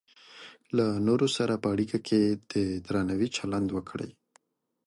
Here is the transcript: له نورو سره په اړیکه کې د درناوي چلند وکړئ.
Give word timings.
له 0.77 0.85
نورو 1.07 1.27
سره 1.37 1.53
په 1.63 1.67
اړیکه 1.73 1.97
کې 2.07 2.21
د 2.51 2.53
درناوي 2.85 3.27
چلند 3.37 3.67
وکړئ. 3.73 4.11